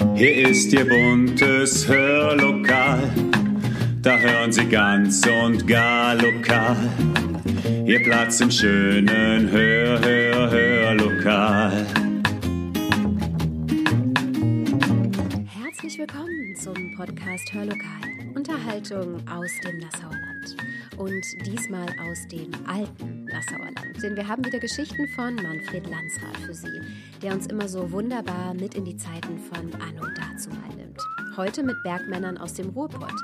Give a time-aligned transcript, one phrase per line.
[0.00, 3.02] Hier ist Ihr buntes Hörlokal,
[4.00, 6.76] da hören Sie ganz und gar lokal.
[7.84, 11.86] Ihr Platz im schönen Hör, Hör, Hörlokal.
[15.46, 18.00] Herzlich willkommen zum Podcast Hörlokal.
[18.34, 20.56] Unterhaltung aus dem Nassauer Land.
[20.96, 24.02] Und diesmal aus dem alten Nassauer Land.
[24.02, 26.80] Denn wir haben wieder Geschichten von Manfred Landsrath für Sie,
[27.22, 30.98] der uns immer so wunderbar mit in die Zeiten von Anno dazumal nimmt.
[31.36, 33.14] Heute mit Bergmännern aus dem Ruhrpott.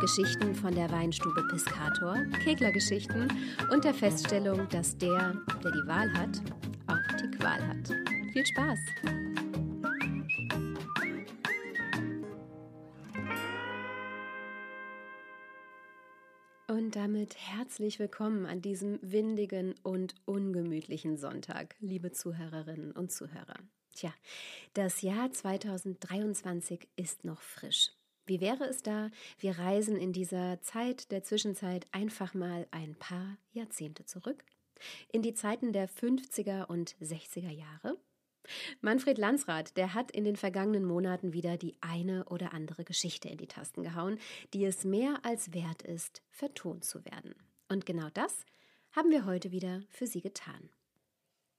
[0.00, 3.32] Geschichten von der Weinstube Piscator, Keglergeschichten
[3.72, 5.34] und der Feststellung, dass der,
[5.64, 6.42] der die Wahl hat,
[6.86, 7.88] auch die Qual hat.
[8.32, 9.45] Viel Spaß!
[16.68, 23.54] Und damit herzlich willkommen an diesem windigen und ungemütlichen Sonntag, liebe Zuhörerinnen und Zuhörer.
[23.94, 24.12] Tja,
[24.74, 27.92] das Jahr 2023 ist noch frisch.
[28.26, 33.38] Wie wäre es da, wir reisen in dieser Zeit der Zwischenzeit einfach mal ein paar
[33.52, 34.44] Jahrzehnte zurück?
[35.12, 37.96] In die Zeiten der 50er und 60er Jahre?
[38.80, 43.38] Manfred Landsrath, der hat in den vergangenen Monaten wieder die eine oder andere Geschichte in
[43.38, 44.18] die Tasten gehauen,
[44.54, 47.34] die es mehr als wert ist, vertont zu werden.
[47.68, 48.44] Und genau das
[48.92, 50.70] haben wir heute wieder für Sie getan.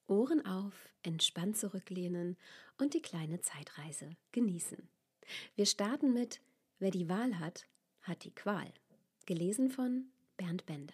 [0.07, 2.37] Ohren auf, entspannt zurücklehnen
[2.77, 4.89] und die kleine Zeitreise genießen.
[5.55, 6.41] Wir starten mit
[6.79, 7.65] Wer die Wahl hat,
[8.01, 8.71] hat die Qual.
[9.25, 10.05] Gelesen von
[10.37, 10.93] Bernd Bender.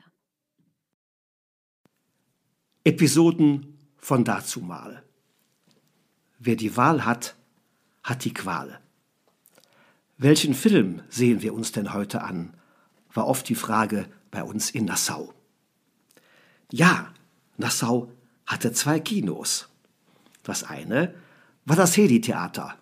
[2.86, 5.04] Episoden von dazumal.
[6.46, 7.38] Wer die Wahl hat,
[8.04, 8.82] hat die Qual.
[10.18, 12.54] Welchen Film sehen wir uns denn heute an?
[13.14, 15.34] war oft die Frage bei uns in Nassau.
[16.70, 17.14] Ja,
[17.56, 18.12] Nassau
[18.46, 19.70] hatte zwei Kinos.
[20.42, 21.14] Das eine
[21.64, 22.76] war das Hedi-Theater,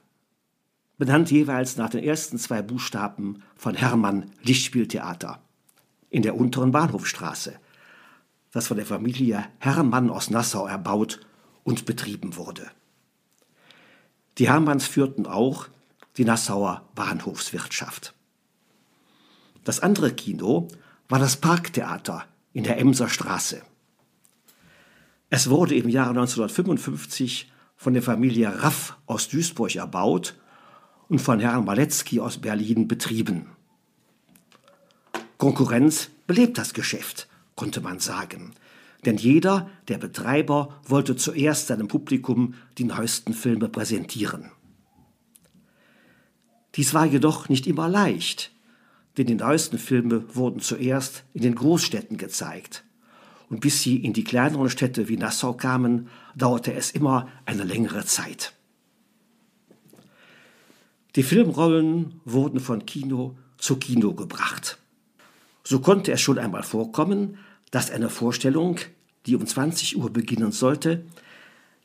[0.97, 5.39] benannt jeweils nach den ersten zwei Buchstaben von Hermann Lichtspieltheater
[6.09, 7.59] in der unteren Bahnhofstraße,
[8.49, 11.19] das von der Familie Hermann aus Nassau erbaut
[11.63, 12.71] und betrieben wurde.
[14.41, 15.67] Die Hermanns führten auch
[16.17, 18.15] die Nassauer Bahnhofswirtschaft.
[19.63, 20.67] Das andere Kino
[21.09, 23.61] war das Parktheater in der Emser Straße.
[25.29, 30.35] Es wurde im Jahre 1955 von der Familie Raff aus Duisburg erbaut
[31.07, 33.45] und von Herrn Maletzky aus Berlin betrieben.
[35.37, 38.55] Konkurrenz belebt das Geschäft, konnte man sagen.
[39.05, 44.51] Denn jeder der Betreiber wollte zuerst seinem Publikum die neuesten Filme präsentieren.
[46.75, 48.51] Dies war jedoch nicht immer leicht,
[49.17, 52.83] denn die neuesten Filme wurden zuerst in den Großstädten gezeigt.
[53.49, 58.05] Und bis sie in die kleineren Städte wie Nassau kamen, dauerte es immer eine längere
[58.05, 58.53] Zeit.
[61.17, 64.77] Die Filmrollen wurden von Kino zu Kino gebracht.
[65.63, 67.37] So konnte es schon einmal vorkommen,
[67.71, 68.77] dass eine Vorstellung,
[69.25, 71.05] die um 20 Uhr beginnen sollte,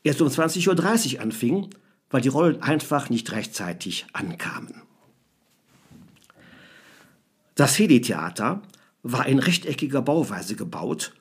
[0.03, 1.69] erst um 20.30 Uhr anfing,
[2.09, 4.81] weil die Rollen einfach nicht rechtzeitig ankamen.
[7.55, 8.61] Das Hedi-Theater
[9.01, 11.13] war in rechteckiger Bauweise gebaut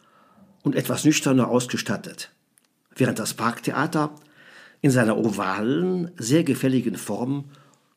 [0.63, 2.31] und etwas nüchterner ausgestattet,
[2.95, 4.15] während das Parktheater
[4.83, 7.47] in seiner ovalen, sehr gefälligen Form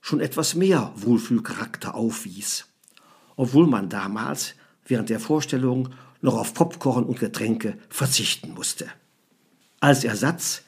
[0.01, 2.65] schon etwas mehr Wohlfühlcharakter aufwies,
[3.35, 5.89] obwohl man damals während der Vorstellung
[6.21, 8.87] noch auf Popcorn und Getränke verzichten musste.
[9.79, 10.63] Als Ersatz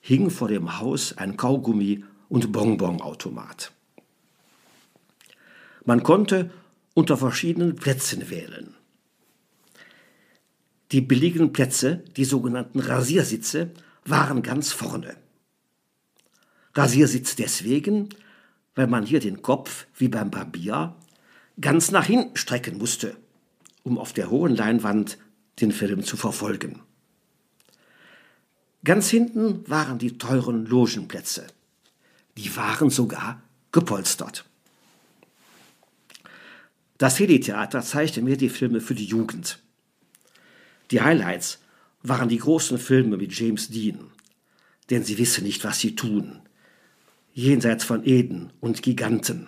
[0.00, 3.72] hing vor dem Haus ein Kaugummi- und Bonbonautomat.
[5.84, 6.50] Man konnte
[6.94, 8.74] unter verschiedenen Plätzen wählen.
[10.92, 13.70] Die billigen Plätze, die sogenannten Rasiersitze,
[14.04, 15.16] waren ganz vorne.
[16.74, 18.08] Rasiersitz deswegen,
[18.74, 20.94] weil man hier den Kopf, wie beim Barbier,
[21.60, 23.16] ganz nach hinten strecken musste
[23.86, 25.16] um auf der hohen Leinwand
[25.60, 26.80] den Film zu verfolgen.
[28.82, 31.46] Ganz hinten waren die teuren Logenplätze.
[32.36, 33.40] Die waren sogar
[33.70, 34.44] gepolstert.
[36.98, 39.60] Das Heli-Theater zeigte mir die Filme für die Jugend.
[40.90, 41.60] Die Highlights
[42.02, 44.10] waren die großen Filme mit James Dean,
[44.90, 46.40] denn sie wissen nicht, was sie tun.
[47.34, 49.46] Jenseits von Eden und Giganten.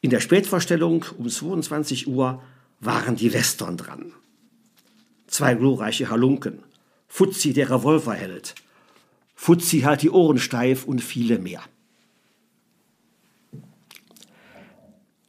[0.00, 2.42] In der Spätvorstellung um 22 Uhr
[2.80, 4.12] waren die Western dran.
[5.26, 6.62] Zwei glorreiche Halunken,
[7.08, 8.54] Fuzzi der Revolverheld,
[9.34, 11.62] Fuzzi halt die Ohren steif und viele mehr.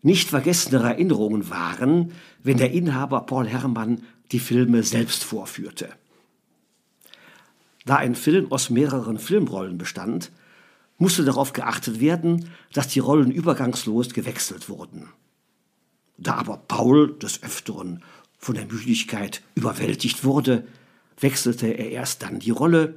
[0.02, 5.90] Nicht vergessene Erinnerungen waren, wenn der Inhaber Paul Herrmann die Filme selbst vorführte.
[7.86, 10.32] Da ein Film aus mehreren Filmrollen bestand,
[10.98, 15.10] musste darauf geachtet werden, dass die Rollen übergangslos gewechselt wurden.
[16.18, 18.04] Da aber Paul des Öfteren
[18.38, 20.68] von der Müdigkeit überwältigt wurde,
[21.20, 22.96] wechselte er erst dann die Rolle,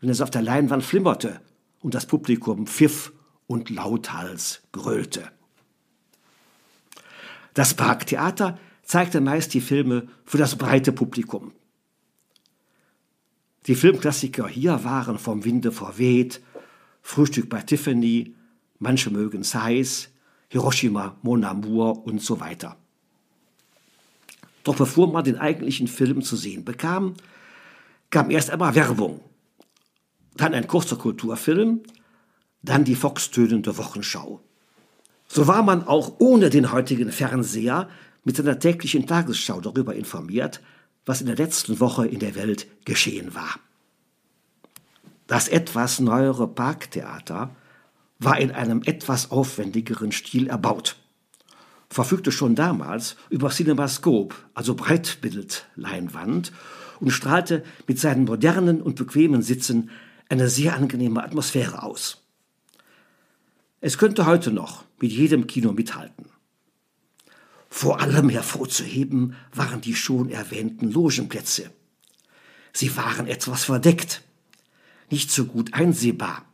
[0.00, 1.40] wenn es auf der Leinwand flimmerte
[1.80, 3.12] und das Publikum pfiff
[3.46, 5.30] und lauthals grölte.
[7.54, 11.52] Das Parktheater zeigte meist die Filme für das breite Publikum.
[13.66, 16.40] Die Filmklassiker hier waren Vom Winde verweht,
[17.08, 18.34] Frühstück bei Tiffany,
[18.80, 20.08] Manche mögen Size,
[20.48, 22.76] Hiroshima, Mon Amour und so weiter.
[24.62, 27.14] Doch bevor man den eigentlichen Film zu sehen bekam,
[28.10, 29.22] kam erst einmal Werbung,
[30.36, 31.80] dann ein kurzer Kulturfilm,
[32.62, 34.42] dann die foxtönende Wochenschau.
[35.28, 37.88] So war man auch ohne den heutigen Fernseher
[38.22, 40.60] mit seiner täglichen Tagesschau darüber informiert,
[41.06, 43.58] was in der letzten Woche in der Welt geschehen war.
[45.28, 47.54] Das etwas neuere Parktheater
[48.18, 50.96] war in einem etwas aufwendigeren Stil erbaut,
[51.90, 56.52] verfügte schon damals über Cinemascope, also Breitbildleinwand,
[56.98, 59.90] und strahlte mit seinen modernen und bequemen Sitzen
[60.30, 62.24] eine sehr angenehme Atmosphäre aus.
[63.80, 66.26] Es könnte heute noch mit jedem Kino mithalten.
[67.68, 71.70] Vor allem hervorzuheben waren die schon erwähnten Logenplätze.
[72.72, 74.22] Sie waren etwas verdeckt,
[75.10, 76.44] nicht so gut einsehbar,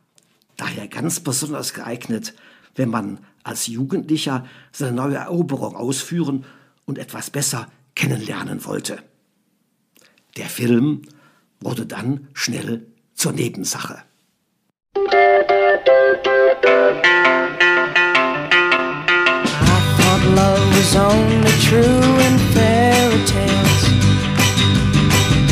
[0.57, 2.33] daher ganz besonders geeignet,
[2.75, 6.45] wenn man als Jugendlicher seine neue Eroberung ausführen
[6.85, 9.03] und etwas besser kennenlernen wollte.
[10.37, 11.03] Der Film
[11.59, 14.03] wurde dann schnell zur Nebensache.
[20.35, 23.83] love was only true in fairy tales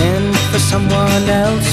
[0.08, 1.73] and for someone else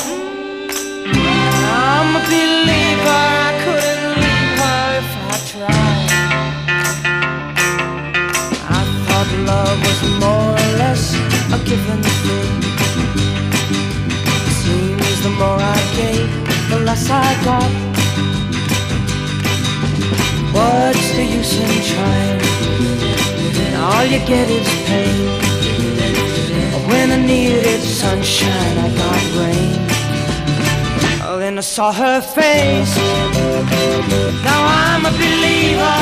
[2.01, 3.19] I'm a believer.
[3.45, 6.09] I couldn't leave her if I tried.
[8.77, 11.03] I thought love was more or less
[11.55, 12.53] a given thing.
[14.63, 16.29] Seems the more I gave,
[16.71, 17.71] the less I got.
[20.55, 22.41] What's the use in trying?
[23.55, 25.29] When all you get is pain.
[26.89, 29.90] When I needed sunshine, I got rain.
[31.51, 32.95] Then I saw her face.
[34.47, 35.99] Now I'm a believer,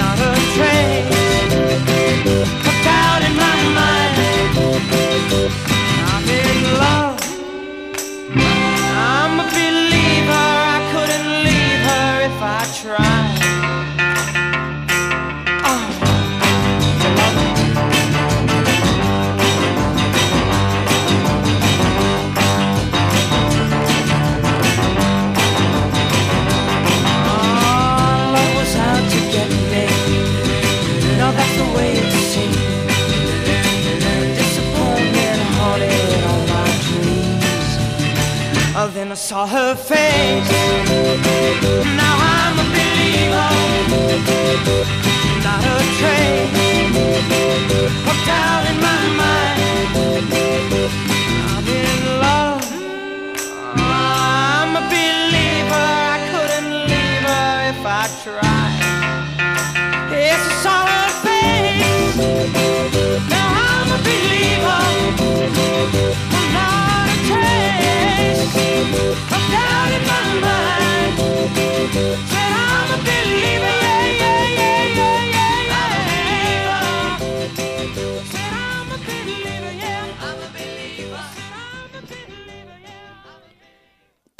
[0.00, 1.52] not a trace
[2.68, 4.16] of doubt in my mind.
[6.08, 7.20] I'm in love.
[8.96, 10.46] I'm a believer.
[10.72, 13.39] I couldn't leave her if I tried.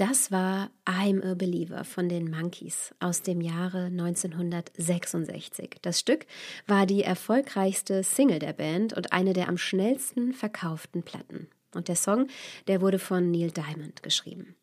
[0.00, 5.76] Das war I'm a Believer von den Monkeys aus dem Jahre 1966.
[5.83, 6.25] Das Stück
[6.66, 11.49] war die erfolgreichste Single der Band und eine der am schnellsten verkauften Platten.
[11.75, 12.28] Und der Song,
[12.66, 14.57] der wurde von Neil Diamond geschrieben.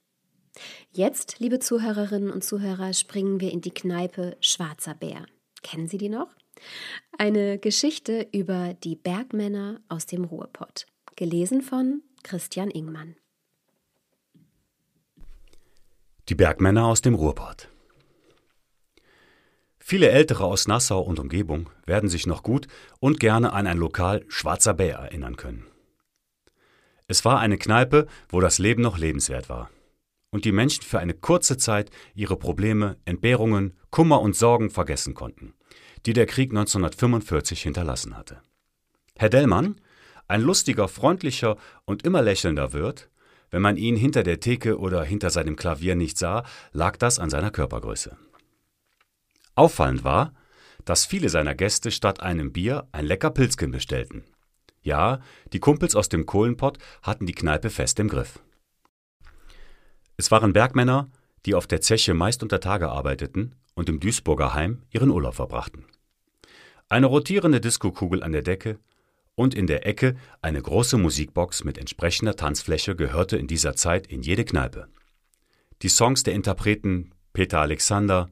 [0.91, 5.27] Jetzt, liebe Zuhörerinnen und Zuhörer, springen wir in die Kneipe Schwarzer Bär.
[5.61, 6.29] Kennen Sie die noch?
[7.15, 10.87] Eine Geschichte über die Bergmänner aus dem Ruhrpott.
[11.15, 13.17] Gelesen von Christian Ingmann.
[16.29, 17.69] Die Bergmänner aus dem Ruhrpott.
[19.79, 22.67] Viele Ältere aus Nassau und Umgebung werden sich noch gut
[22.99, 25.65] und gerne an ein Lokal Schwarzer Bär erinnern können.
[27.07, 29.69] Es war eine Kneipe, wo das Leben noch lebenswert war
[30.29, 35.53] und die Menschen für eine kurze Zeit ihre Probleme, Entbehrungen, Kummer und Sorgen vergessen konnten,
[36.05, 38.41] die der Krieg 1945 hinterlassen hatte.
[39.15, 39.79] Herr Dellmann,
[40.27, 41.55] ein lustiger, freundlicher
[41.85, 43.09] und immer lächelnder Wirt,
[43.49, 47.29] wenn man ihn hinter der Theke oder hinter seinem Klavier nicht sah, lag das an
[47.29, 48.17] seiner Körpergröße.
[49.55, 50.33] Auffallend war,
[50.85, 54.23] dass viele seiner Gäste statt einem Bier ein lecker Pilzken bestellten.
[54.81, 55.19] Ja,
[55.51, 58.39] die Kumpels aus dem Kohlenpott hatten die Kneipe fest im Griff.
[60.15, 61.09] Es waren Bergmänner,
[61.45, 65.85] die auf der Zeche meist unter Tage arbeiteten und im Duisburger Heim ihren Urlaub verbrachten.
[66.89, 68.79] Eine rotierende Diskokugel an der Decke
[69.37, 74.23] und in der Ecke eine große Musikbox mit entsprechender Tanzfläche gehörte in dieser Zeit in
[74.23, 74.87] jede Kneipe.
[75.83, 78.29] Die Songs der Interpreten Peter Alexander,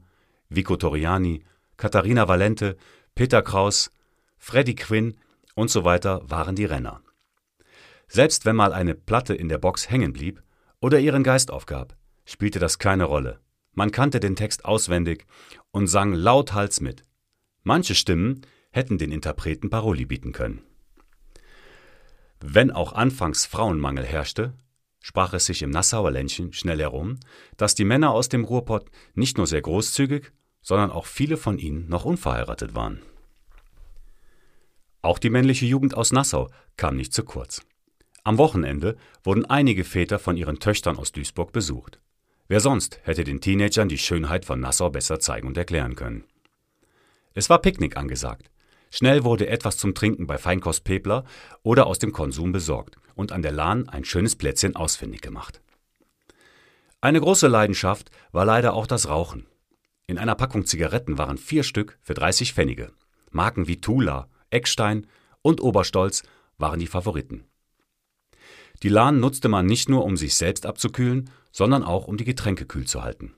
[0.48, 1.44] Vico Toriani,
[1.76, 2.76] Katharina Valente,
[3.14, 3.92] Peter Kraus,
[4.36, 5.16] Freddie Quinn
[5.54, 7.00] und so weiter waren die Renner.
[8.08, 10.42] Selbst wenn mal eine Platte in der Box hängen blieb
[10.80, 13.38] oder ihren Geist aufgab, spielte das keine Rolle.
[13.74, 15.24] Man kannte den Text auswendig
[15.70, 17.04] und sang lauthals mit.
[17.62, 20.65] Manche Stimmen hätten den Interpreten Paroli bieten können.
[22.40, 24.52] Wenn auch anfangs Frauenmangel herrschte,
[25.00, 27.18] sprach es sich im Nassauer Ländchen schnell herum,
[27.56, 31.88] dass die Männer aus dem Ruhrpott nicht nur sehr großzügig, sondern auch viele von ihnen
[31.88, 33.00] noch unverheiratet waren.
[35.02, 37.62] Auch die männliche Jugend aus Nassau kam nicht zu kurz.
[38.24, 42.00] Am Wochenende wurden einige Väter von ihren Töchtern aus Duisburg besucht.
[42.48, 46.24] Wer sonst hätte den Teenagern die Schönheit von Nassau besser zeigen und erklären können?
[47.34, 48.50] Es war Picknick angesagt.
[48.96, 51.26] Schnell wurde etwas zum Trinken bei Feinkost Pepler
[51.62, 55.60] oder aus dem Konsum besorgt und an der Lahn ein schönes Plätzchen ausfindig gemacht.
[57.02, 59.44] Eine große Leidenschaft war leider auch das Rauchen.
[60.06, 62.90] In einer Packung Zigaretten waren vier Stück für 30 Pfennige.
[63.30, 65.06] Marken wie Tula, Eckstein
[65.42, 66.22] und Oberstolz
[66.56, 67.44] waren die Favoriten.
[68.82, 72.64] Die Lahn nutzte man nicht nur, um sich selbst abzukühlen, sondern auch, um die Getränke
[72.64, 73.34] kühl zu halten.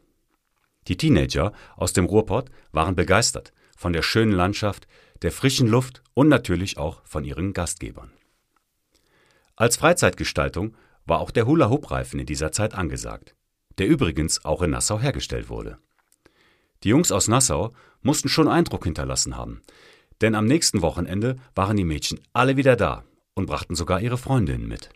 [0.87, 4.89] Die Teenager aus dem Ruhrpott waren begeistert von der schönen Landschaft,
[5.23, 8.11] der frischen Luft und natürlich auch von ihren Gastgebern.
[9.55, 13.37] Als Freizeitgestaltung war auch der Hula-Hoop-Reifen in dieser Zeit angesagt,
[13.79, 15.79] der übrigens auch in Nassau hergestellt wurde.
[16.83, 19.63] Die Jungs aus Nassau mussten schon Eindruck hinterlassen haben,
[20.21, 23.05] denn am nächsten Wochenende waren die Mädchen alle wieder da
[23.35, 24.91] und brachten sogar ihre Freundinnen mit.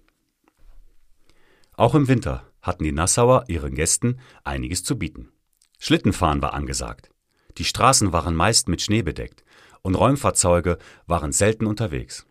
[1.76, 5.30] Auch im Winter hatten die Nassauer ihren Gästen einiges zu bieten.
[5.78, 7.11] Schlittenfahren war angesagt.
[7.58, 9.44] Die Straßen waren meist mit Schnee bedeckt
[9.82, 12.26] und Räumfahrzeuge waren selten unterwegs.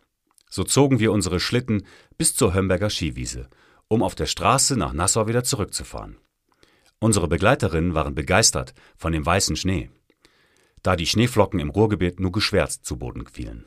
[0.48, 1.86] So zogen wir unsere Schlitten
[2.18, 3.48] bis zur Hömberger Skiwiese,
[3.88, 6.18] um auf der Straße nach Nassau wieder zurückzufahren.
[6.98, 9.90] Unsere Begleiterinnen waren begeistert von dem weißen Schnee,
[10.82, 13.64] da die Schneeflocken im Ruhrgebiet nur geschwärzt zu Boden fielen.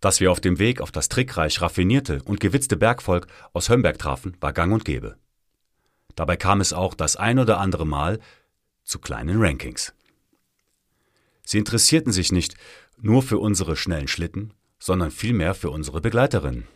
[0.00, 4.36] Dass wir auf dem Weg auf das trickreich raffinierte und gewitzte Bergvolk aus Hömberg trafen,
[4.40, 5.16] war gang und gäbe.
[6.14, 8.20] Dabei kam es auch das ein oder andere Mal
[8.84, 9.92] zu kleinen Rankings.
[11.44, 12.54] Sie interessierten sich nicht
[13.00, 16.66] nur für unsere schnellen Schlitten, sondern vielmehr für unsere Begleiterinnen.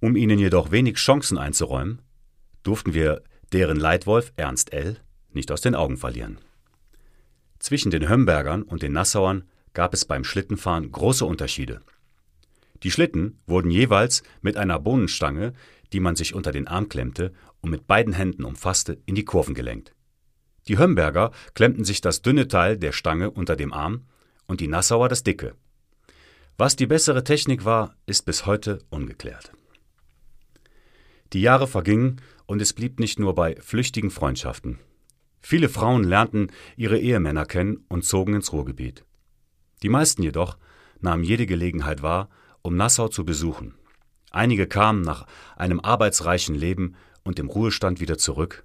[0.00, 2.00] Um ihnen jedoch wenig Chancen einzuräumen,
[2.62, 4.98] durften wir deren Leitwolf Ernst L.
[5.32, 6.38] nicht aus den Augen verlieren.
[7.58, 11.80] Zwischen den Hömbergern und den Nassauern gab es beim Schlittenfahren große Unterschiede.
[12.82, 15.52] Die Schlitten wurden jeweils mit einer Bohnenstange,
[15.92, 19.54] die man sich unter den Arm klemmte und mit beiden Händen umfasste, in die Kurven
[19.54, 19.94] gelenkt.
[20.68, 24.04] Die Hömberger klemmten sich das dünne Teil der Stange unter dem Arm
[24.46, 25.54] und die Nassauer das dicke.
[26.58, 29.52] Was die bessere Technik war, ist bis heute ungeklärt.
[31.32, 34.78] Die Jahre vergingen und es blieb nicht nur bei flüchtigen Freundschaften.
[35.40, 39.04] Viele Frauen lernten ihre Ehemänner kennen und zogen ins Ruhrgebiet.
[39.82, 40.58] Die meisten jedoch
[41.00, 42.28] nahmen jede Gelegenheit wahr,
[42.62, 43.74] um Nassau zu besuchen.
[44.30, 45.26] Einige kamen nach
[45.56, 48.64] einem arbeitsreichen Leben und dem Ruhestand wieder zurück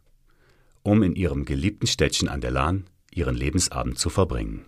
[0.86, 4.66] um in ihrem geliebten Städtchen an der Lahn ihren Lebensabend zu verbringen.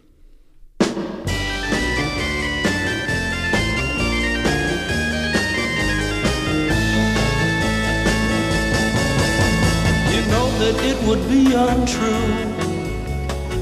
[10.11, 12.57] You know that it would be untrue.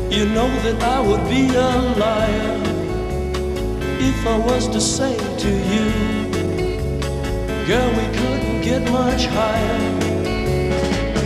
[0.09, 2.55] You know that I would be a liar
[4.00, 5.91] if I was to say to you,
[7.67, 10.14] girl, we couldn't get much higher.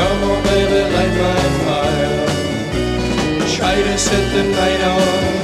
[0.00, 2.26] Come on, baby, light my fire.
[3.56, 5.39] Try to set the night on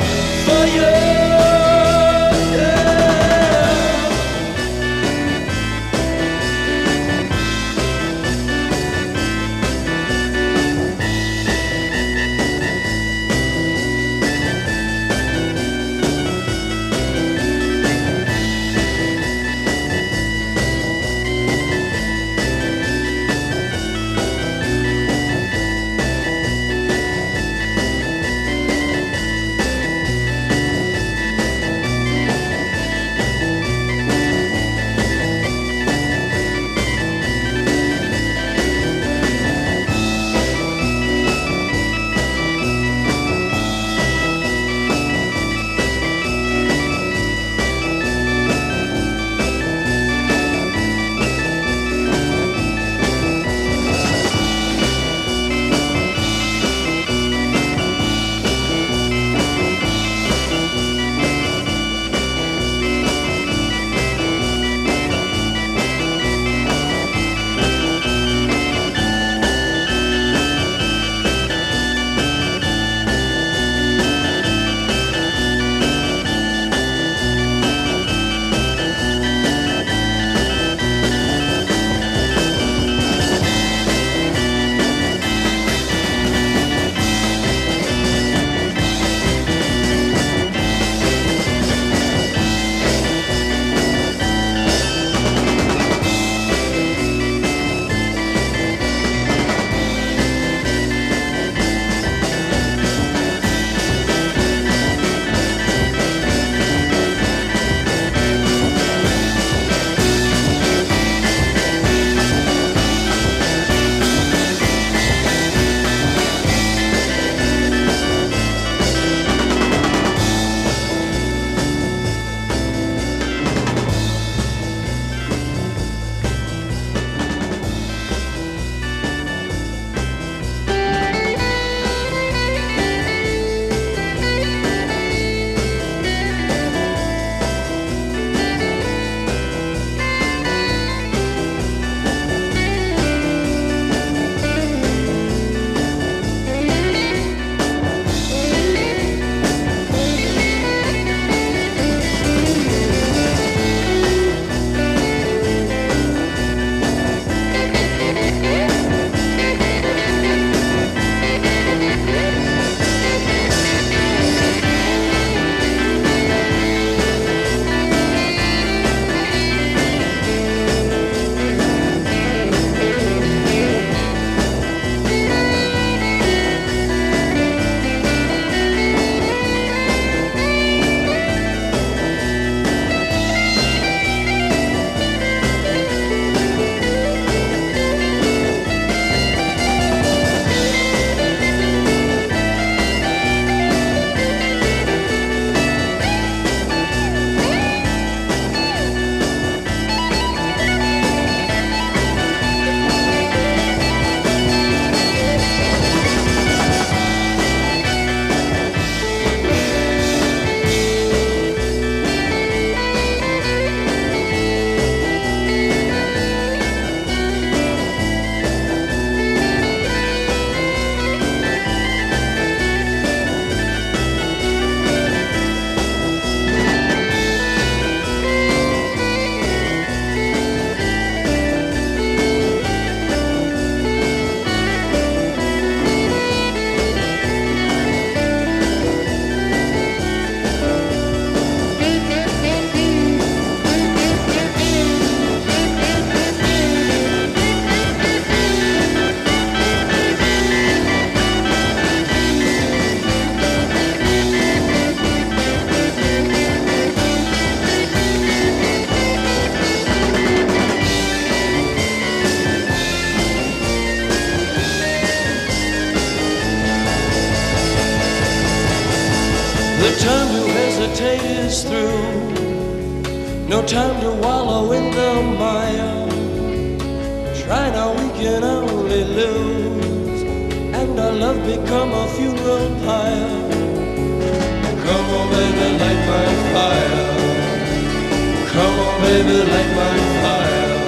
[289.06, 290.78] On, baby, light my fire.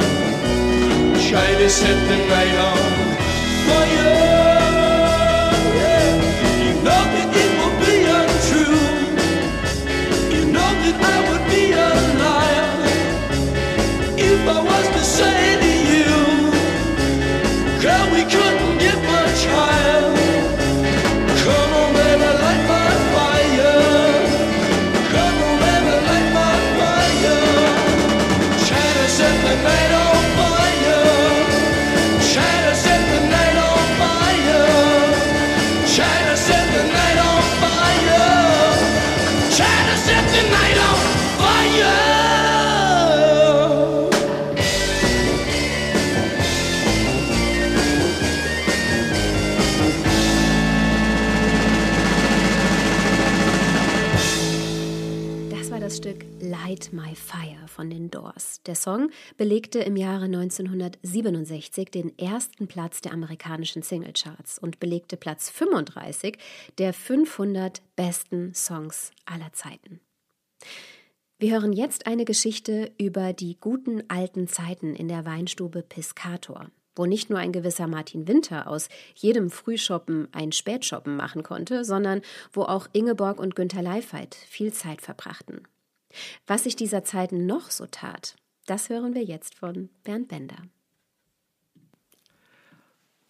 [1.30, 2.78] Try to set the night on
[3.68, 4.47] fire.
[58.82, 66.38] Song belegte im Jahre 1967 den ersten Platz der amerikanischen Singlecharts und belegte Platz 35
[66.78, 70.00] der 500 besten Songs aller Zeiten.
[71.40, 77.06] Wir hören jetzt eine Geschichte über die guten alten Zeiten in der Weinstube Piscator, wo
[77.06, 82.62] nicht nur ein gewisser Martin Winter aus jedem Frühschoppen ein Spätschoppen machen konnte, sondern wo
[82.62, 85.62] auch Ingeborg und Günter Leifheit viel Zeit verbrachten.
[86.48, 88.34] Was sich dieser Zeiten noch so tat,
[88.68, 90.62] das hören wir jetzt von Bernd Bender.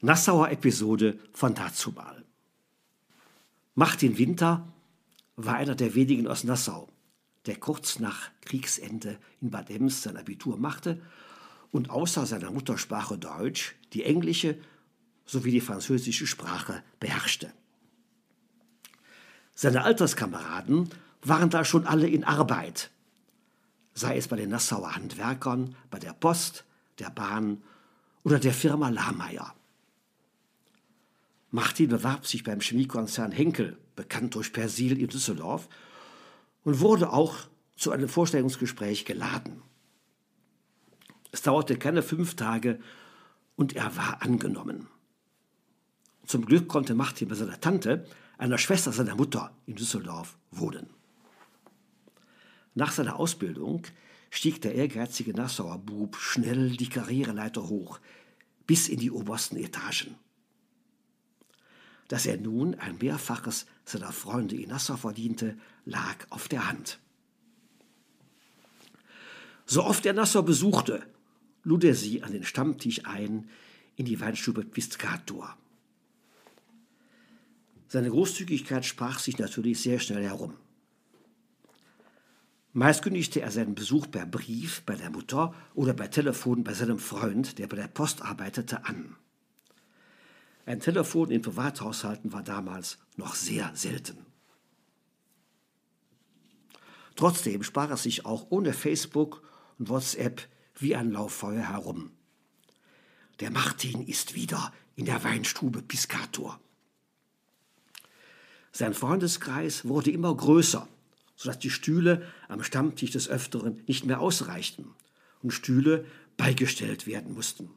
[0.00, 2.24] Nassauer Episode von dazumal.
[3.74, 4.66] Martin Winter
[5.36, 6.88] war einer der wenigen aus Nassau,
[7.46, 11.00] der kurz nach Kriegsende in Bad Ems sein Abitur machte
[11.70, 14.58] und außer seiner Muttersprache Deutsch die englische
[15.24, 17.52] sowie die französische Sprache beherrschte.
[19.54, 20.88] Seine Alterskameraden
[21.22, 22.90] waren da schon alle in Arbeit,
[23.98, 26.64] sei es bei den Nassauer Handwerkern, bei der Post,
[26.98, 27.62] der Bahn
[28.22, 29.54] oder der Firma Lahmeier.
[31.50, 35.68] Martin bewarb sich beim Chemiekonzern Henkel, bekannt durch Persil in Düsseldorf,
[36.62, 37.36] und wurde auch
[37.76, 39.62] zu einem Vorstellungsgespräch geladen.
[41.32, 42.78] Es dauerte keine fünf Tage
[43.56, 44.88] und er war angenommen.
[46.26, 48.06] Zum Glück konnte Martin bei seiner Tante,
[48.36, 50.97] einer Schwester seiner Mutter in Düsseldorf, wohnen.
[52.78, 53.82] Nach seiner Ausbildung
[54.30, 57.98] stieg der ehrgeizige Nassauer Bub schnell die Karriereleiter hoch,
[58.68, 60.14] bis in die obersten Etagen.
[62.06, 67.00] Dass er nun ein Mehrfaches seiner Freunde in Nassau verdiente, lag auf der Hand.
[69.66, 71.04] So oft er Nassau besuchte,
[71.64, 73.50] lud er sie an den Stammtisch ein
[73.96, 75.58] in die Weinstube Piscator.
[77.88, 80.54] Seine Großzügigkeit sprach sich natürlich sehr schnell herum.
[82.78, 87.00] Meist kündigte er seinen Besuch per Brief bei der Mutter oder per Telefon bei seinem
[87.00, 89.16] Freund, der bei der Post arbeitete, an.
[90.64, 94.24] Ein Telefon in Privathaushalten war damals noch sehr selten.
[97.16, 99.42] Trotzdem sprach es sich auch ohne Facebook
[99.80, 100.40] und WhatsApp
[100.76, 102.12] wie ein Lauffeuer herum.
[103.40, 106.60] Der Martin ist wieder in der Weinstube Piscator.
[108.70, 110.86] Sein Freundeskreis wurde immer größer,
[111.38, 114.90] sodass die Stühle am Stammtisch des Öfteren nicht mehr ausreichten
[115.40, 116.04] und Stühle
[116.36, 117.70] beigestellt werden mussten.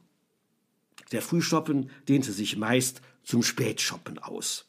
[1.12, 4.66] Der Frühschoppen dehnte sich meist zum Spätschoppen aus.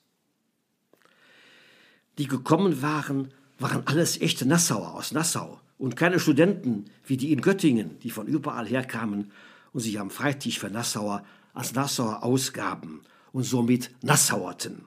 [2.19, 7.41] Die gekommen waren, waren alles echte Nassauer aus Nassau und keine Studenten wie die in
[7.41, 9.31] Göttingen, die von überall herkamen
[9.71, 11.25] und sich am Freitisch für Nassauer
[11.55, 13.01] als Nassauer ausgaben
[13.31, 14.85] und somit Nassauerten.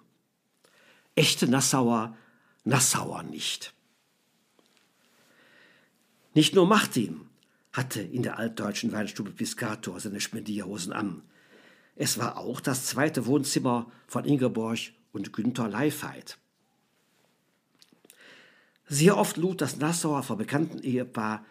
[1.16, 2.16] Echte Nassauer,
[2.62, 3.72] Nassauer nicht.
[6.36, 7.22] Nicht nur Martin
[7.72, 11.22] hatte in der altdeutschen Weinstube Piscator seine Spendierhosen an.
[11.94, 14.80] Es war auch das zweite Wohnzimmer von Ingeborg
[15.14, 16.36] und Günther Leifheit.
[18.86, 21.42] Sehr oft lud das Nassauer verbekannten Ehepaar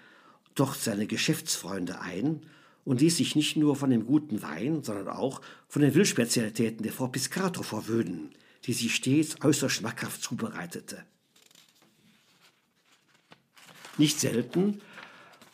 [0.53, 2.45] dort seine Geschäftsfreunde ein
[2.83, 6.93] und ließ sich nicht nur von dem guten Wein, sondern auch von den Wildspezialitäten der
[6.93, 11.03] Frau Piscator verwöhnen, die sie stets äußerst schmackhaft zubereitete.
[13.97, 14.81] Nicht selten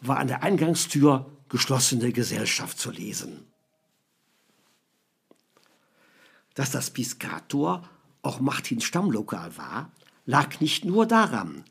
[0.01, 3.45] war an der Eingangstür geschlossene Gesellschaft zu lesen.
[6.53, 7.87] Dass das Piscator
[8.21, 9.91] auch Martins Stammlokal war,
[10.25, 11.63] lag nicht nur daran,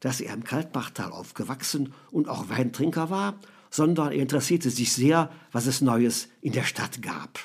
[0.00, 3.38] dass er im Kaltbachtal aufgewachsen und auch Weintrinker war,
[3.70, 7.38] sondern er interessierte sich sehr, was es Neues in der Stadt gab.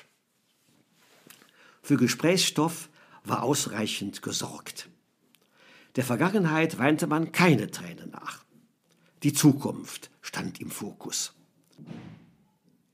[1.81, 2.89] Für Gesprächsstoff
[3.23, 4.89] war ausreichend gesorgt.
[5.95, 8.43] Der Vergangenheit weinte man keine Tränen nach.
[9.23, 11.34] Die Zukunft stand im Fokus.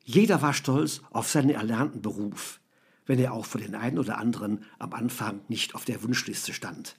[0.03, 2.59] Jeder war stolz auf seinen erlernten Beruf,
[3.05, 6.97] wenn er auch für den einen oder anderen am Anfang nicht auf der Wunschliste stand.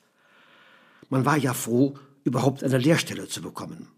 [1.11, 3.89] Man war ja froh, überhaupt eine Lehrstelle zu bekommen.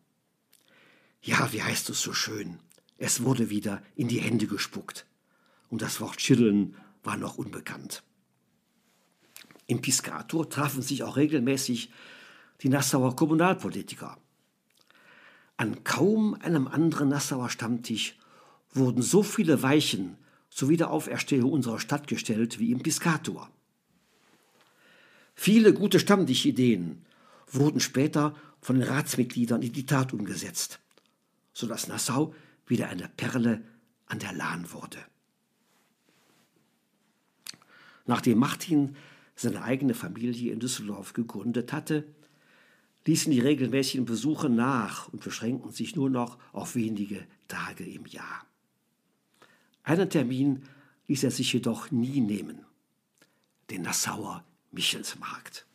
[1.23, 2.59] Ja, wie heißt es so schön?
[2.99, 5.07] Es wurde wieder in die Hände gespuckt.
[5.69, 8.03] Und das Wort Schütteln war noch unbekannt.
[9.69, 11.93] Im Piscator trafen sich auch regelmäßig
[12.63, 14.19] die Nassauer Kommunalpolitiker.
[15.61, 18.17] An kaum einem anderen Nassauer Stammtisch
[18.73, 20.17] wurden so viele Weichen
[20.49, 23.51] zur Wiederauferstehung unserer Stadt gestellt wie im Piscator.
[25.35, 27.05] Viele gute Stammtischideen
[27.47, 30.81] wurden später von den Ratsmitgliedern in die Tat umgesetzt,
[31.53, 32.35] sodass Nassau
[32.67, 33.63] wieder eine Perle
[34.07, 34.97] an der Lahn wurde.
[38.07, 38.97] Nachdem Martin
[39.37, 42.07] seine eigene Familie in Düsseldorf gegründet hatte,
[43.07, 48.47] ließen die regelmäßigen Besuche nach und beschränkten sich nur noch auf wenige Tage im Jahr.
[49.83, 50.63] Einen Termin
[51.09, 52.65] ließ er sich jedoch nie nehmen,
[53.71, 55.67] den Nassauer Michelsmarkt.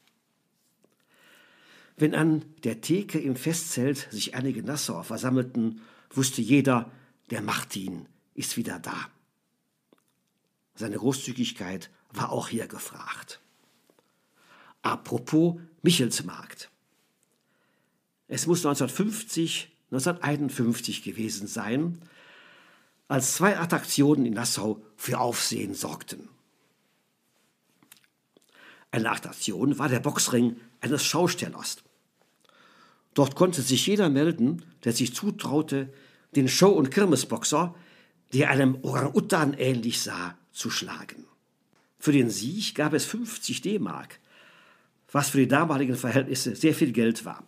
[1.98, 6.92] Wenn an der Theke im Festzelt sich einige Nassauer versammelten, wusste jeder,
[7.30, 9.10] der Martin ist wieder da.
[10.76, 13.40] Seine Großzügigkeit war auch hier gefragt.
[14.82, 16.70] Apropos Michelsmarkt.
[18.28, 22.02] Es muss 1950, 1951 gewesen sein,
[23.08, 26.30] als zwei Attraktionen in Nassau für Aufsehen sorgten.
[28.90, 31.78] Eine Attraktion war der Boxring eines Schaustellers.
[33.14, 35.94] Dort konnte sich jeder melden, der sich zutraute,
[36.36, 37.76] den Show- und Kirmesboxer,
[38.34, 41.26] der einem Orang-Utan ähnlich sah, zu schlagen.
[42.00, 44.20] Für den Sieg gab es 50 D-Mark,
[45.12, 47.44] was für die damaligen Verhältnisse sehr viel Geld war.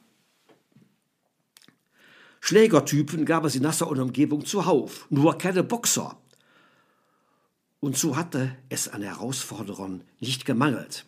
[2.47, 6.17] Schlägertypen gab es in Nassau und Umgebung zuhauf, nur keine Boxer.
[7.81, 11.05] Und so hatte es an Herausforderern nicht gemangelt.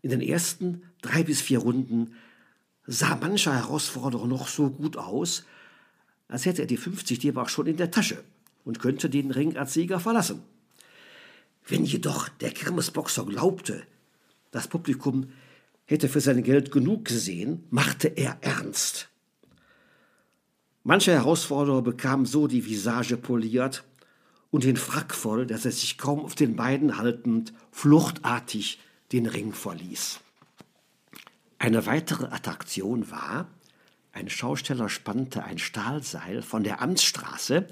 [0.00, 2.14] In den ersten drei bis vier Runden
[2.86, 5.44] sah mancher Herausforderer noch so gut aus,
[6.28, 8.22] als hätte er die 50 D-Mark schon in der Tasche
[8.64, 10.44] und könnte den Ring als Sieger verlassen.
[11.66, 13.82] Wenn jedoch der Kirmesboxer glaubte,
[14.52, 15.32] das Publikum
[15.84, 19.10] hätte für sein Geld genug gesehen, machte er ernst.
[20.86, 23.84] Manche Herausforderer bekam so die Visage poliert
[24.50, 28.78] und den Frack voll, dass er sich kaum auf den Beinen haltend fluchtartig
[29.10, 30.20] den Ring verließ.
[31.58, 33.48] Eine weitere Attraktion war,
[34.12, 37.66] ein Schausteller spannte ein Stahlseil von der Amtsstraße,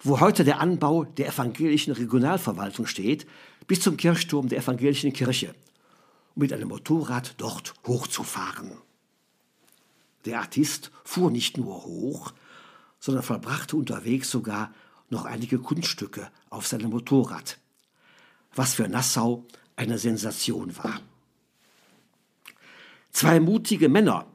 [0.00, 3.26] wo heute der Anbau der evangelischen Regionalverwaltung steht,
[3.66, 5.54] bis zum Kirchturm der evangelischen Kirche,
[6.34, 8.72] um mit einem Motorrad dort hochzufahren.
[10.26, 12.32] Der Artist fuhr nicht nur hoch,
[12.98, 14.74] sondern vollbrachte unterwegs sogar
[15.08, 17.58] noch einige Kunststücke auf seinem Motorrad,
[18.54, 19.44] was für Nassau
[19.76, 21.00] eine Sensation war.
[23.12, 24.26] Zwei mutige Männer,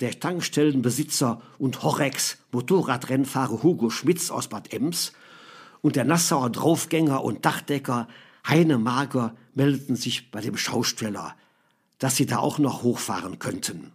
[0.00, 5.12] der Tankstellenbesitzer und Horex Motorradrennfahrer Hugo Schmitz aus Bad Ems
[5.80, 8.08] und der Nassauer Draufgänger und Dachdecker
[8.46, 11.34] Heine Mager meldeten sich bei dem Schausteller,
[11.98, 13.92] dass sie da auch noch hochfahren könnten.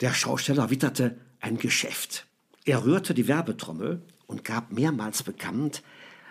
[0.00, 2.26] Der Schausteller witterte ein Geschäft.
[2.64, 5.82] Er rührte die Werbetrommel und gab mehrmals bekannt,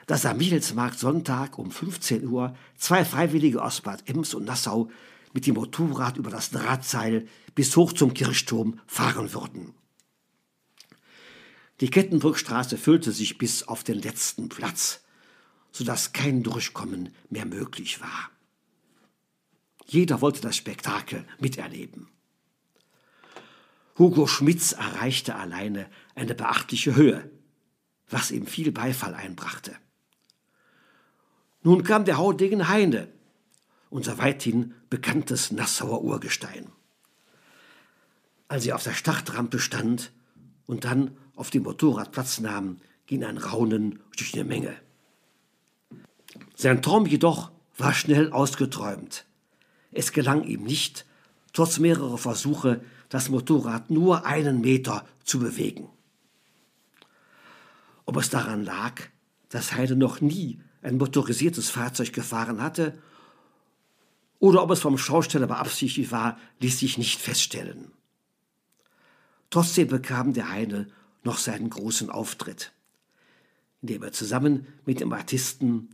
[0.08, 4.90] dass am Michelsmarkt Sonntag um 15 Uhr zwei Freiwillige aus Bad Ems und Nassau
[5.34, 9.74] mit dem Motorrad über das Drahtseil bis hoch zum Kirchturm fahren würden.
[11.80, 15.02] Die Kettenbrückstraße füllte sich bis auf den letzten Platz,
[15.72, 18.30] sodass kein Durchkommen mehr möglich war.
[19.86, 22.10] Jeder wollte das Spektakel miterleben.
[23.98, 27.30] Hugo Schmitz erreichte alleine eine beachtliche Höhe,
[28.10, 29.76] was ihm viel Beifall einbrachte.
[31.62, 33.08] Nun kam der Haudegen Heine,
[33.90, 36.68] unser weithin bekanntes Nassauer Urgestein.
[38.48, 40.12] Als er auf der Startrampe stand
[40.66, 44.76] und dann auf dem Motorrad Platz nahm, ging ein Raunen durch eine Menge.
[46.56, 49.26] Sein Traum jedoch war schnell ausgeträumt.
[49.92, 51.06] Es gelang ihm nicht,
[51.54, 55.88] trotz mehrerer Versuche, das Motorrad nur einen Meter zu bewegen.
[58.06, 59.04] Ob es daran lag,
[59.50, 62.98] dass Heide noch nie ein motorisiertes Fahrzeug gefahren hatte,
[64.40, 67.92] oder ob es vom Schausteller beabsichtigt war, ließ sich nicht feststellen.
[69.52, 70.88] Trotzdem bekam der Heine
[71.24, 72.74] noch seinen großen Auftritt,
[73.84, 75.90] indem er zusammen mit dem Artisten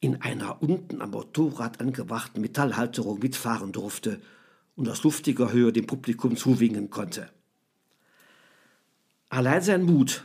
[0.00, 4.20] in einer unten am Motorrad angebrachten Metallhalterung mitfahren durfte
[4.76, 7.30] und aus luftiger Höhe dem Publikum zuwinken konnte.
[9.28, 10.24] Allein sein Mut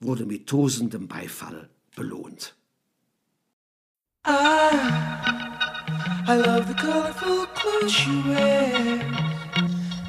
[0.00, 2.54] wurde mit tosendem Beifall belohnt.
[4.26, 4.70] I,
[6.26, 9.02] I love the colorful clothes she wears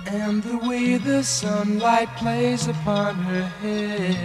[0.08, 4.16] and the way the sunlight plays upon her hair.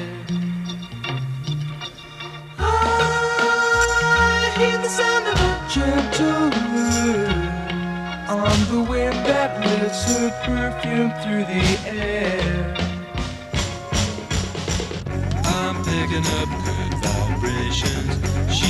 [2.59, 7.30] I hear the sound of a gentle word
[8.31, 12.77] on the wind that lifts her perfume through the air.
[15.45, 18.57] I'm picking up good vibrations.
[18.57, 18.70] She's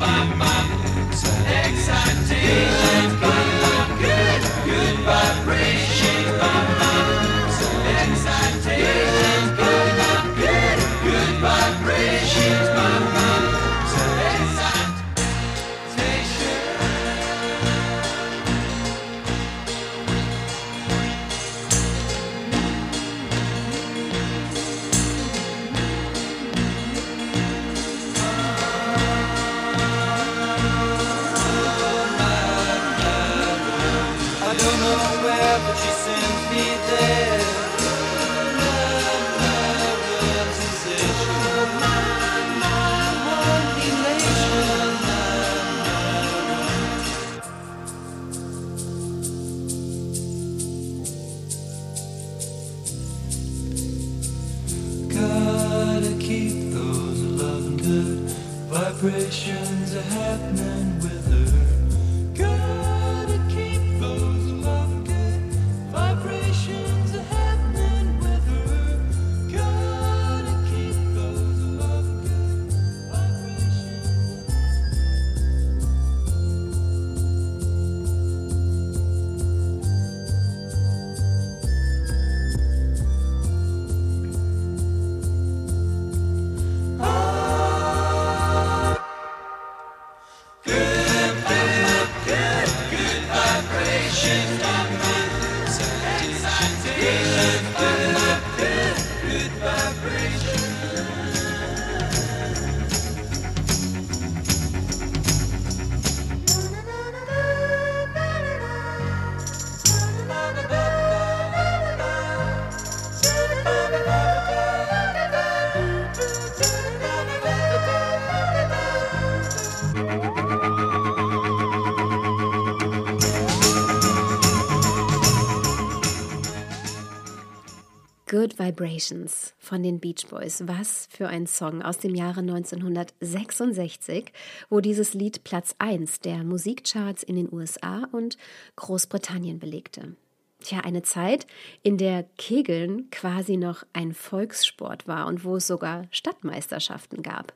[129.01, 130.63] Vibrations von den Beach Boys.
[130.67, 134.31] Was für ein Song aus dem Jahre 1966,
[134.69, 138.37] wo dieses Lied Platz 1 der Musikcharts in den USA und
[138.75, 140.15] Großbritannien belegte.
[140.63, 141.47] Tja, eine Zeit,
[141.81, 147.53] in der Kegeln quasi noch ein Volkssport war und wo es sogar Stadtmeisterschaften gab.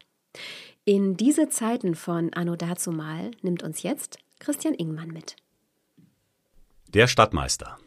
[0.84, 5.36] In diese Zeiten von Anno dazumal nimmt uns jetzt Christian Ingmann mit.
[6.88, 7.78] Der Stadtmeister.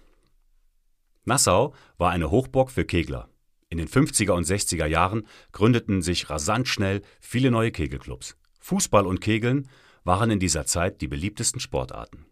[1.25, 3.29] Nassau war eine Hochburg für Kegler.
[3.71, 8.37] In den 50er und 60er Jahren gründeten sich rasant schnell viele neue Kegelclubs.
[8.61, 9.69] Fußball und Kegeln
[10.05, 12.25] waren in dieser Zeit die beliebtesten Sportarten.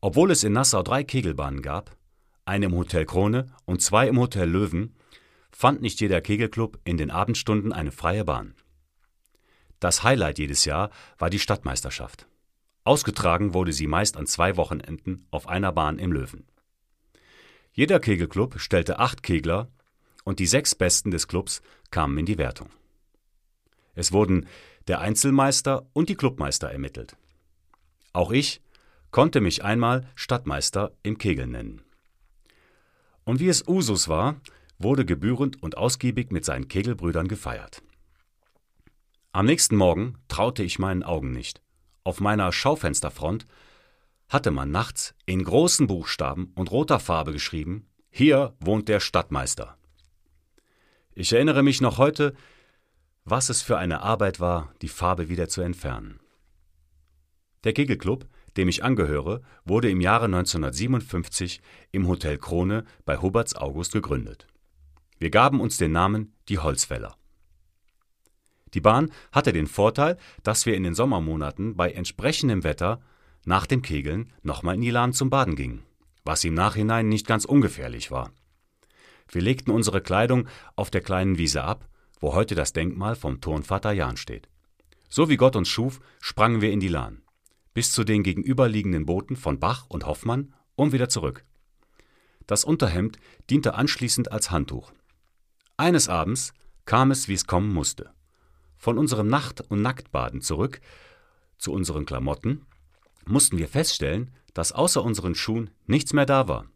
[0.00, 1.96] Obwohl es in Nassau drei Kegelbahnen gab,
[2.44, 4.94] eine im Hotel Krone und zwei im Hotel Löwen,
[5.50, 8.54] fand nicht jeder Kegelclub in den Abendstunden eine freie Bahn.
[9.78, 12.26] Das Highlight jedes Jahr war die Stadtmeisterschaft.
[12.84, 16.46] Ausgetragen wurde sie meist an zwei Wochenenden auf einer Bahn im Löwen.
[17.72, 19.70] Jeder Kegelclub stellte acht Kegler
[20.24, 22.70] und die sechs Besten des Clubs kamen in die Wertung.
[23.94, 24.46] Es wurden
[24.88, 27.16] der Einzelmeister und die Clubmeister ermittelt.
[28.12, 28.60] Auch ich
[29.10, 31.82] konnte mich einmal Stadtmeister im Kegeln nennen.
[33.24, 34.40] Und wie es Usus war,
[34.78, 37.82] wurde gebührend und ausgiebig mit seinen Kegelbrüdern gefeiert.
[39.32, 41.60] Am nächsten Morgen traute ich meinen Augen nicht.
[42.02, 43.46] Auf meiner Schaufensterfront
[44.28, 49.76] hatte man nachts in großen Buchstaben und roter Farbe geschrieben: Hier wohnt der Stadtmeister.
[51.20, 52.32] Ich erinnere mich noch heute,
[53.26, 56.18] was es für eine Arbeit war, die Farbe wieder zu entfernen.
[57.62, 61.60] Der Kegelclub, dem ich angehöre, wurde im Jahre 1957
[61.92, 64.46] im Hotel Krone bei Huberts August gegründet.
[65.18, 67.14] Wir gaben uns den Namen die Holzfäller.
[68.72, 73.02] Die Bahn hatte den Vorteil, dass wir in den Sommermonaten bei entsprechendem Wetter
[73.44, 75.82] nach dem Kegeln nochmal in die Lahn zum Baden gingen,
[76.24, 78.32] was im Nachhinein nicht ganz ungefährlich war.
[79.30, 81.88] Wir legten unsere Kleidung auf der kleinen Wiese ab,
[82.20, 84.48] wo heute das Denkmal vom Turnvater Jan steht.
[85.08, 87.22] So wie Gott uns schuf, sprangen wir in die Lahn,
[87.72, 91.44] bis zu den gegenüberliegenden Booten von Bach und Hoffmann und wieder zurück.
[92.46, 93.18] Das Unterhemd
[93.48, 94.92] diente anschließend als Handtuch.
[95.76, 96.52] Eines Abends
[96.84, 98.10] kam es, wie es kommen musste.
[98.76, 100.80] Von unserem Nacht- und Nacktbaden zurück
[101.58, 102.66] zu unseren Klamotten
[103.26, 106.66] mussten wir feststellen, dass außer unseren Schuhen nichts mehr da war.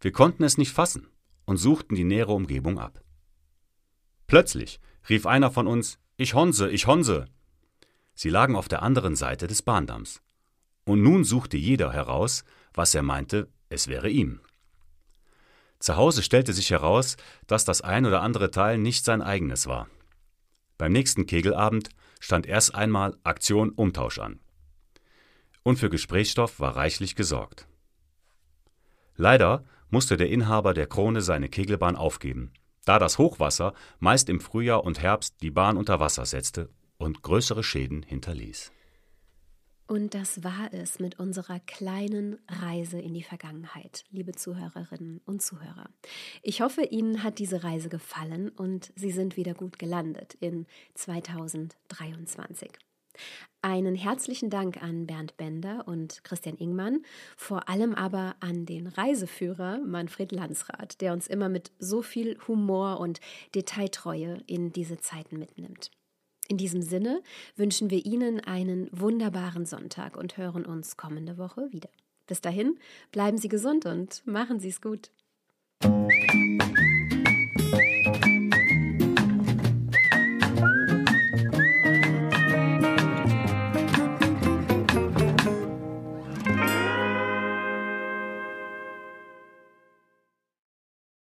[0.00, 1.11] Wir konnten es nicht fassen
[1.44, 3.02] und suchten die nähere Umgebung ab.
[4.26, 7.26] Plötzlich rief einer von uns Ich honse, ich honse.
[8.14, 10.22] Sie lagen auf der anderen Seite des Bahndamms.
[10.84, 14.40] Und nun suchte jeder heraus, was er meinte, es wäre ihm.
[15.78, 17.16] Zu Hause stellte sich heraus,
[17.46, 19.88] dass das ein oder andere Teil nicht sein eigenes war.
[20.78, 21.90] Beim nächsten Kegelabend
[22.20, 24.40] stand erst einmal Aktion Umtausch an.
[25.64, 27.66] Und für Gesprächsstoff war reichlich gesorgt.
[29.16, 32.50] Leider musste der Inhaber der Krone seine Kegelbahn aufgeben,
[32.84, 37.62] da das Hochwasser meist im Frühjahr und Herbst die Bahn unter Wasser setzte und größere
[37.62, 38.72] Schäden hinterließ.
[39.86, 45.90] Und das war es mit unserer kleinen Reise in die Vergangenheit, liebe Zuhörerinnen und Zuhörer.
[46.42, 52.70] Ich hoffe, Ihnen hat diese Reise gefallen und Sie sind wieder gut gelandet in 2023.
[53.60, 57.04] Einen herzlichen Dank an Bernd Bender und Christian Ingmann,
[57.36, 62.98] vor allem aber an den Reiseführer Manfred Landsrath, der uns immer mit so viel Humor
[62.98, 63.20] und
[63.54, 65.90] Detailtreue in diese Zeiten mitnimmt.
[66.48, 67.22] In diesem Sinne
[67.56, 71.88] wünschen wir Ihnen einen wunderbaren Sonntag und hören uns kommende Woche wieder.
[72.26, 72.78] Bis dahin,
[73.12, 75.10] bleiben Sie gesund und machen Sie es gut.